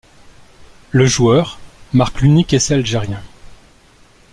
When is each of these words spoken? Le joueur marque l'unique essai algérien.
Le 0.89 1.05
joueur 1.05 1.59
marque 1.93 2.21
l'unique 2.21 2.53
essai 2.53 2.73
algérien. 2.73 3.21